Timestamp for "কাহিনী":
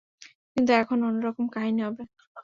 1.49-1.81